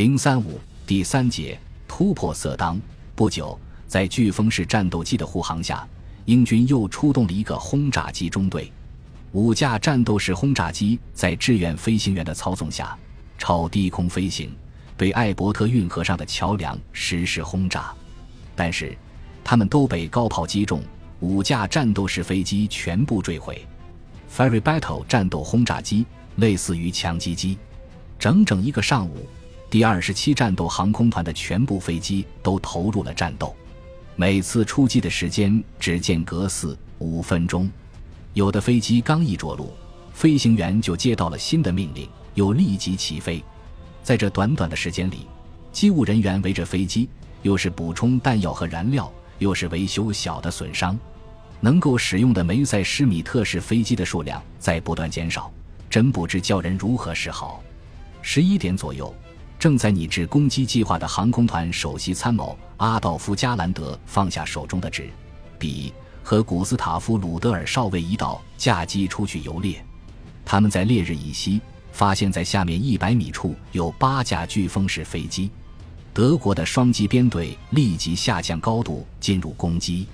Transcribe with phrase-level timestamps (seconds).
[0.00, 2.80] 零三五第三节突破色当。
[3.14, 5.86] 不久，在飓风式战斗机的护航下，
[6.24, 8.72] 英军又出动了一个轰炸机中队。
[9.32, 12.96] 五架战斗式轰炸机在志愿飞行员的操纵下，
[13.36, 14.50] 超低空飞行，
[14.96, 17.92] 对艾伯特运河上的桥梁实施轰炸。
[18.56, 18.96] 但是，
[19.44, 20.82] 他们都被高炮击中，
[21.18, 23.66] 五架战斗式飞机全部坠毁。
[24.34, 26.06] Ferry Battle 战斗轰炸机
[26.36, 27.58] 类似于强击机，
[28.18, 29.28] 整整一个上午。
[29.70, 33.54] 第二十七战斗航空团的全部飞机都投入了战斗，
[34.16, 37.70] 每次出击的时间只间隔四五分钟。
[38.34, 39.72] 有的飞机刚一着陆，
[40.12, 43.40] 飞行员就接到了新的命令，又立即起飞。
[44.02, 45.28] 在这短短的时间里，
[45.70, 47.08] 机务人员围着飞机，
[47.42, 50.98] 又是补充弹药和燃料，又是维修小的损伤。
[51.60, 55.48] 能够使用的梅塞施米特式飞机的数量在不断减少，
[55.88, 57.62] 真不知叫人如何是好。
[58.20, 59.14] 十一点左右。
[59.60, 65.10] 正在拟制攻击计划的航空团首席参谋阿道夫·加兰德放下手中的纸、
[65.58, 69.84] 笔，和古斯塔夫·鲁德尔少尉一道驾机出去游猎。
[70.46, 71.60] 他们在烈日以西
[71.92, 75.50] 发现，在下面一百米处有八架飓风式飞机。
[76.14, 80.06] 德国的双机编队立即下降高度进入攻击。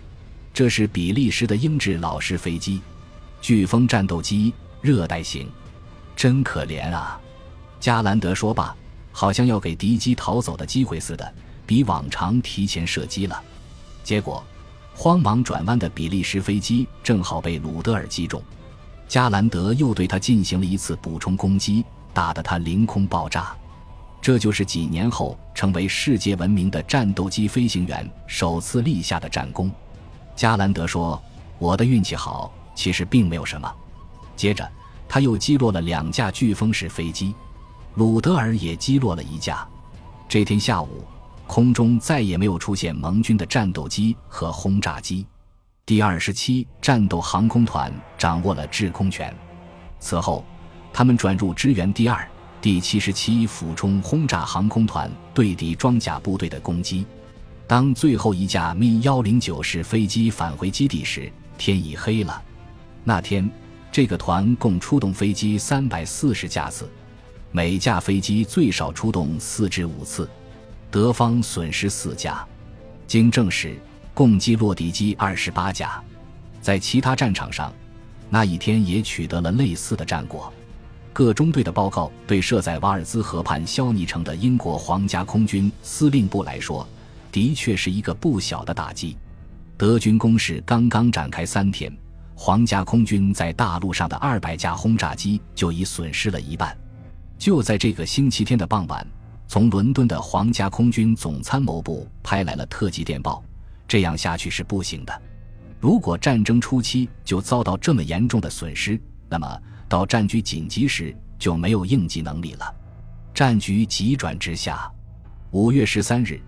[0.53, 2.81] 这是比利时的英制老式飞机，
[3.41, 5.49] 飓风战斗机，热带型，
[6.17, 7.21] 真可怜啊！
[7.79, 8.75] 加兰德说罢。
[9.19, 13.43] 好像要给敌机逃走的机会似的，比往常提前射击了。
[14.05, 14.45] 结果，
[14.95, 18.43] 慌忙转弯的比利时飞机正好被鲁德尔击中。
[19.09, 23.57] 加兰德又对他进行了一次补充攻击，打得他凌空爆炸。
[24.21, 29.73] 这就是几年后成为世界闻名的战斗机飞行员首次立下的战功。
[30.35, 31.19] 加兰德说
[31.59, 33.75] ：“我的运气好，其实并没有什么。”
[34.37, 34.71] 接着，
[35.09, 37.35] 他又击落了两架飓风式飞机。
[37.97, 39.67] 鲁德尔也击落了一架。
[40.29, 41.03] 这天下午，
[41.47, 45.27] 空中再也没有出现盟军的战斗机和轰炸机。
[45.87, 49.35] 第二十七战斗航空团掌握了制空权。
[49.99, 50.45] 此后，
[50.93, 52.29] 他们转入支援第二、
[52.61, 57.07] 第七十七俯冲轰炸航空团对敌装甲部队的攻击。
[57.67, 62.43] 当最后一架 Mi 幺零九式飞机返回基地时，天已黑了。
[63.05, 63.51] 那天，
[63.91, 66.87] 这个团共出动飞机三百四十架次。
[67.57, 70.29] 每架飞机最少出动四至五次，
[70.91, 72.47] 德方损失四架，
[73.07, 73.79] 经证实，
[74.13, 75.99] 共击落敌机二十八架。
[76.61, 77.73] 在其他战场上，
[78.29, 80.53] 那一天也取得了类似的战果。
[81.15, 86.87] 各中队的报告对设在瓦尔兹河畔肖尼城的英国皇家空军司令部来说，
[87.33, 89.17] 的确是一个不小的打击。
[89.79, 91.91] 德军攻势刚刚展开三天，
[92.35, 96.77] 皇家空军在大陆上的二百架轰炸机就已损失了一半。
[97.39, 99.07] 就在这个星期天的傍晚，
[99.47, 103.43] 从伦敦的皇家空军总参谋部拍来了特级电报：
[103.87, 105.23] 这样下去是不行的。
[105.79, 112.75] 如果战争初期就遭到这么严重的损失，那么到战局紧急时就没有应急能力了。
[113.35, 114.91] 战局急转直下。
[115.53, 116.41] 五月十三日，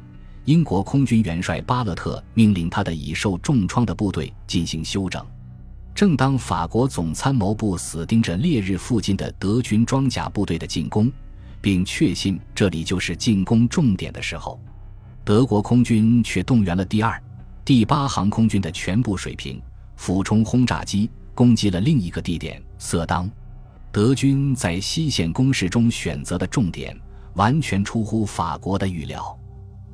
[0.47, 5.25] 英国空军元帅巴勒特命令他的已受重创的部队进行休整。
[5.99, 11.11] 正当法国总参谋部死盯着烈日附近的德军装甲部队的进攻，
[11.61, 14.61] 并确信这里就是进攻重点的时候，
[15.25, 17.21] 德国空军却动员了第二、
[17.65, 19.61] 第八航空军的全部水平
[19.97, 23.29] 俯冲轰炸机攻击了另一个地点色当。
[23.91, 26.97] 德军在西线攻势中选择的重点
[27.35, 29.37] 完全出乎法国的预料。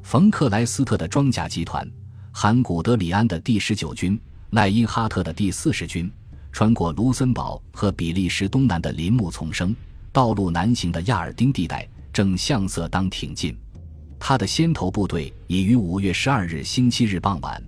[0.03, 1.91] 冯克莱斯特的装甲集团、
[2.31, 4.21] 含古德里安的第十九军。
[4.55, 6.09] 赖因哈特的第四十军
[6.53, 9.75] 穿过卢森堡和比利时东南的林木丛生、
[10.13, 13.59] 道路难行的亚尔丁地带，正向色当挺进。
[14.17, 17.61] 他的先头部队已于五月十二日星期日傍晚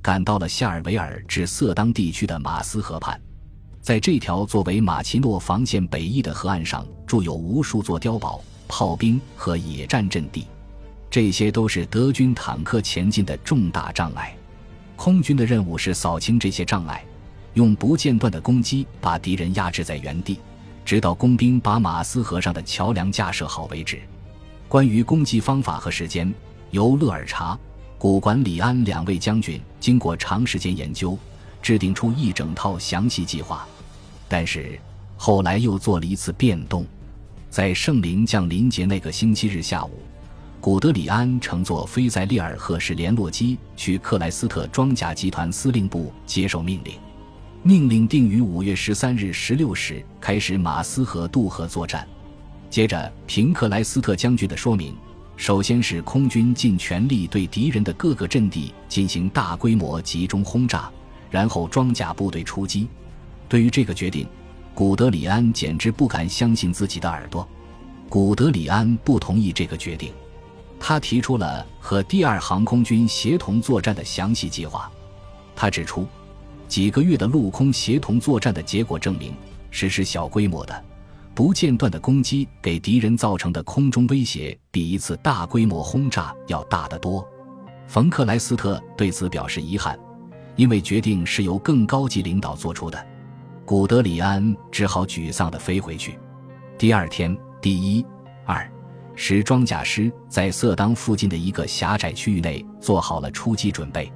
[0.00, 3.20] 赶到了夏尔维尔至色当地区的马斯河畔。
[3.82, 10.46] 在这条作为马奇诺防线北翼的河岸上，筑有无数座碉堡、炮兵和野战阵地，
[11.10, 14.37] 这些都是德军坦克前进的重大障碍。
[14.98, 17.04] 空军的任务是扫清这些障碍，
[17.54, 20.40] 用不间断的攻击把敌人压制在原地，
[20.84, 24.00] 直到工兵把马斯河上的桥梁架设好为止。
[24.66, 26.34] 关于攻击方法和时间，
[26.72, 27.56] 由勒尔查、
[27.96, 31.16] 古管理安两位将军经过长时间研究，
[31.62, 33.64] 制定出一整套详细计划。
[34.28, 34.76] 但是
[35.16, 36.84] 后来又做了一次变动，
[37.48, 40.02] 在圣灵降临节那个星期日下午。
[40.60, 46.94] 古德里安乘坐菲塞利尔赫式联络机去克莱斯特装甲集团司令部接受命令。
[47.62, 52.06] 命令定于五月十三日十六时开始马斯河渡河作战。
[52.68, 54.96] 接着，凭克莱斯特将军的说明，
[55.36, 60.90] 首先是空军尽全力对敌人的各个阵地进行大规模集中轰炸，
[61.30, 62.88] 然后装甲部队出击。
[63.48, 64.26] 对于这个决定，
[64.74, 67.48] 古德里安简直不敢相信自己的耳朵。
[68.08, 70.12] 古德里安不同意这个决定，
[70.80, 74.90] 他提出了和第二航空军协同作战的详细计划。
[75.54, 76.06] 他指出，
[76.66, 79.34] 几个月的陆空协同作战的结果证明，
[79.70, 80.84] 实施小规模的。
[81.34, 87.24] 不间断的攻击给敌人造成的空中威胁，比一次大规模轰炸要大得多。
[87.86, 89.98] 冯克莱斯特对此表示遗憾，
[90.56, 93.06] 因为决定是由更高级领导做出的。
[93.64, 96.18] 古德里安只好沮丧地飞回去。
[96.76, 98.04] 第二天，第一、
[98.44, 98.68] 二
[99.20, 104.10] 使装甲师在色当附近的一个狭窄区域内做好了出击准备。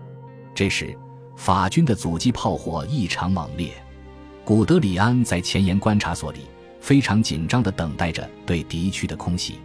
[0.55, 0.97] 这时，
[1.37, 3.73] 法军的阻击炮火异常猛烈。
[4.45, 6.41] 古德里安在前沿观察所里。
[6.83, 9.61] 非常紧张地等待着对敌区的空袭。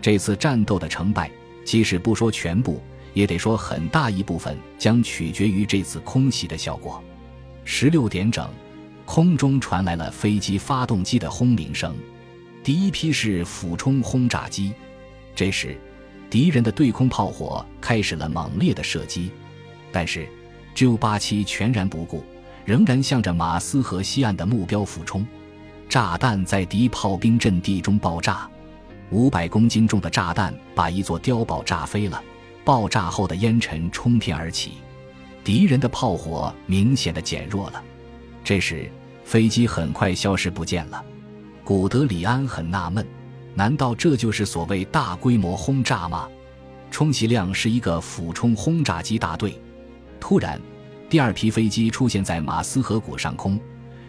[0.00, 1.28] 这次战斗的成败，
[1.64, 2.80] 即使不说全部，
[3.12, 7.02] 也得说很大一部分将取决于这次空袭的效果。
[7.64, 8.48] 十六点整，
[9.04, 11.92] 空中传来了飞机发动机的轰鸣声。
[12.62, 14.72] 第一批是俯冲轰炸机。
[15.34, 15.76] 这时，
[16.30, 19.30] 敌人的对空炮火开始了猛烈的射击，
[19.90, 20.28] 但是
[20.74, 22.24] J 八七全然不顾，
[22.64, 25.26] 仍然向着马斯河西岸的目标俯冲。
[25.88, 28.48] 炸弹在敌炮兵阵地中爆炸，
[29.10, 32.22] 五百公斤重的炸弹把一座碉堡炸飞了。
[32.64, 34.74] 爆炸后的烟尘冲天而起，
[35.42, 37.82] 敌人的炮火明显的减弱了。
[38.44, 38.88] 这时，
[39.24, 41.04] 飞机很快消失不见了。
[41.64, 43.06] 古德里安很纳闷：
[43.54, 46.28] 难道这就是所谓大规模轰炸吗？
[46.90, 49.60] 充其量是一个俯冲轰炸机大队。
[50.18, 50.60] 突然，
[51.08, 53.58] 第二批飞机出现在马斯河谷上空。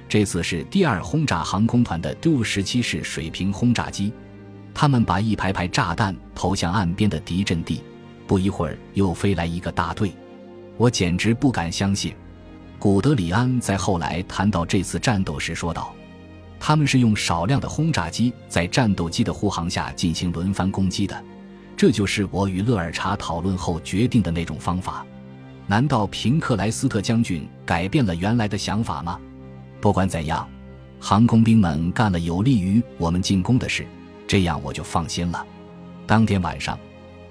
[0.10, 4.12] 这次是第二轰炸航空团的 D 十七式水平轰炸机，
[4.74, 7.84] 他们把一排排炸弹投向岸边的敌阵地。
[8.26, 10.12] 不一会儿，又飞来一个大队，
[10.76, 12.16] 我简直不敢相信。
[12.80, 15.94] 古德里安在后来谈到这次战斗时说道
[16.66, 21.24] ：“他们是用少量的轰炸机在战斗机的护航下进行轮番攻击的，
[21.76, 25.06] 这就是我与勒尔查讨论后决定的那种方法。
[25.68, 29.20] 难道平克莱斯特将军改变了原来的想法吗？”
[29.82, 30.48] 不管怎样，
[31.02, 33.86] 航空兵们干了有利于我们进攻的事，
[34.26, 35.46] 这样我就放心了。
[36.08, 36.80] 当天晚上，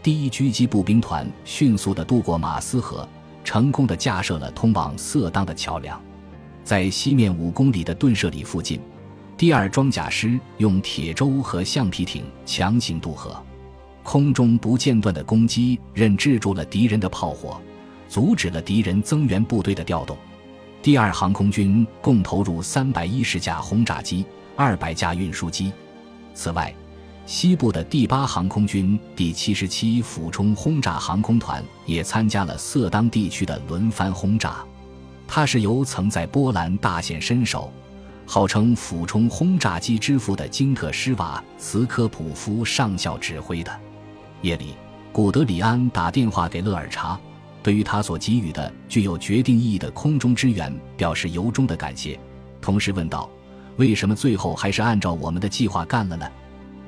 [0.02, 3.08] 第一狙击步兵团迅速地渡过马斯河，
[3.42, 5.98] 成功地架设了通往色当的桥梁。
[6.62, 8.78] 在西面五公里的顿舍里附近，
[9.36, 13.36] 第二装甲师用铁舟和橡皮艇强行渡河，
[14.04, 17.60] 空中不间断的攻击韧制住了敌人的炮火，
[18.08, 20.16] 阻止了敌人增援部队的调动。
[20.80, 24.24] 第二航空军共投入三百一十架轰炸机、
[24.56, 25.72] 二百架运输机。
[26.34, 26.72] 此外，
[27.26, 34.64] 西部的第八航空军第七十七俯冲轰炸航空团也参加了色当地区的轮番轰炸。
[35.26, 37.72] 它是由曾在波兰大显身手、
[38.26, 43.80] 号称俯冲轰炸机之父的金特施瓦茨科普夫上校指挥的。
[44.40, 44.74] 夜里，
[45.12, 47.18] 古德里安打电话给勒尔查。
[47.62, 52.18] 对于他所给予的具有决定意义的空中支援，表示由衷的感谢，
[52.60, 53.30] 同时问道
[53.78, 56.28] ：“为什么最后还是按照我们的计划干了呢？”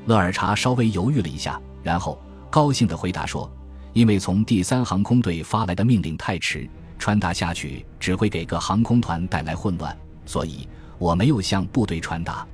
[0.06, 2.20] 勒尔查稍微犹豫了一下，然后
[2.50, 3.48] 高兴地回答说
[3.94, 6.68] ：“因为从第三航空队发来的命令太迟，
[6.99, 10.66] 传达下去只会给各航空团带来混乱，所以
[10.98, 12.46] 我没有向部队传达。”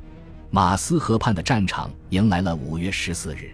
[0.50, 3.50] 马斯河畔的战场迎来了五月十四日，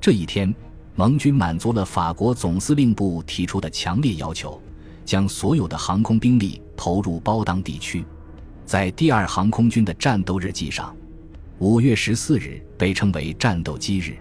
[0.00, 0.54] 这一天。
[0.96, 4.62] 盟军满足了法国总司令部提出的强烈要求，
[5.04, 8.04] 将所有的航空兵力投入包当地区。
[8.64, 10.94] 在第二航空军的战斗日记上，
[11.58, 14.16] 五月十四日被称为战斗机日。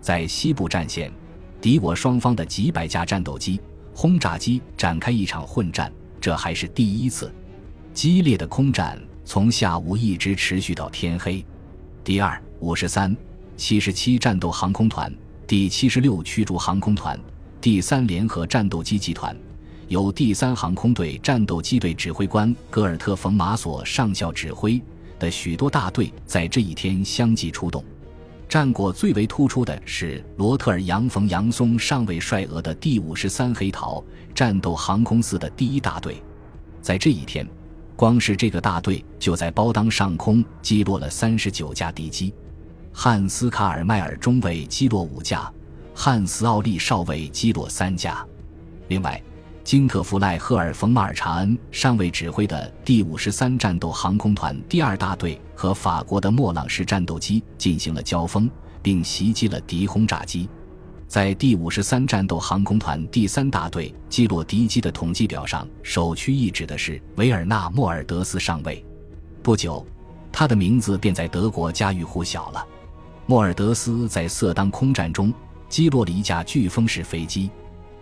[0.00, 1.12] 在西部战线，
[1.60, 3.60] 敌我双方的几百架战斗机、
[3.92, 7.34] 轰炸机展开一场混战，这还是第一次。
[7.92, 11.44] 激烈的空战从下午一直持续到天黑。
[12.02, 13.16] 第二、五十三、
[13.56, 15.12] 七十七战斗航空团。
[15.46, 17.18] 第七十六驱逐航空团、
[17.60, 19.36] 第三联合战斗机集团，
[19.88, 24.80] 由第三航空队战斗机队指挥官戈尔特·冯·马索上校指挥
[25.18, 27.84] 的许多大队，在这一天相继出动。
[28.48, 34.02] 战果最为突出的是罗特尔杨·冯·杨松上尉率额的第五十三黑桃
[34.34, 36.22] 战斗航空四的第一大队。
[36.80, 37.46] 在这一天，
[37.96, 42.34] 光是这个大队就在包当上空击落了三十九架敌机。
[42.92, 45.52] 汉斯·卡尔迈尔中尉击落五架，
[45.94, 48.24] 汉斯·奥利少尉击落三架。
[48.88, 49.20] 另外，
[49.62, 58.48] 金特弗赖赫尔·冯·马尔查恩上尉指挥的第五十三战斗航空团第二大队和法国的莫朗式战斗机进行了交锋，
[58.82, 60.48] 并袭击了敌轰炸机。
[61.06, 68.84] 在第五十三战斗航空团第三大队击落敌机的统计表上，首屈一指的是维尔纳·莫尔德斯上尉。
[69.42, 69.86] 不久，
[70.32, 72.66] 他的名字便在德国家喻户晓了。
[73.26, 75.32] 莫尔德斯在色当空战中
[75.68, 77.48] 击落了一架飓风式飞机，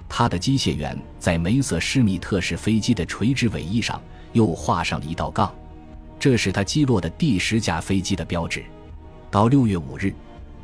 [0.08, 4.00] 他的机械员在梅瑟施密特式飞机的垂直尾翼上
[4.32, 5.52] 又画上了一道杠，
[6.18, 8.64] 这是他击落的第十架飞机的标志。
[9.30, 10.14] 到六月五日。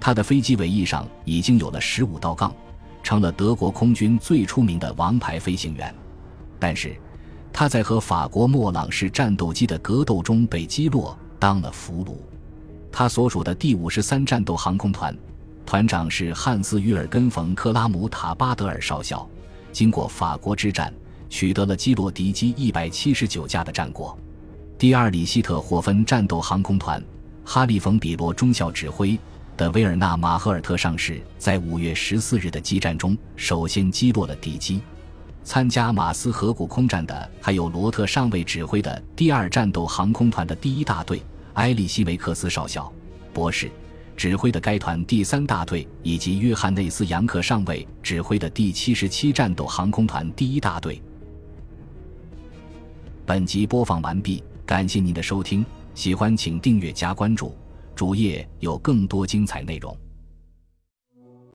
[0.00, 2.54] 他的飞机尾翼上已经有了十五道杠，
[3.02, 5.94] 成了德国空军最出名的王牌飞行员。
[6.58, 6.96] 但是，
[7.52, 12.16] 他在和法国莫朗式战斗机的格斗中被击落，当了俘虏。
[12.92, 15.16] 他所属的第五十三战斗航空团，
[15.66, 19.28] 团长是汉斯·于尔根·冯·克拉姆塔巴德尔少校。
[19.72, 20.92] 经过法国之战，
[21.28, 24.18] 取得了击落敌机一百七十九架的战果。
[24.78, 27.02] 第二里希特霍芬战斗航空团，
[27.44, 29.18] 哈利·冯·比罗中校指挥。
[29.58, 34.80] 的维尔纳·马赫尔特上士在五月十四日的激战中首先击落了敌机。
[35.42, 41.20] 参加马斯河谷空战的还有罗特上尉指挥的第二战斗航空团的第一大队
[41.54, 42.90] 埃利希维克斯少校、
[43.32, 43.68] 博士
[44.16, 51.02] 指挥的该团第三大队，以及约翰内斯·扬克上尉指挥的第七十七战斗航空团第一大队。
[53.26, 57.52] 本集播放完毕，感谢您的收听，喜欢请订阅加关注。
[57.98, 59.92] 主页有更多精彩内容。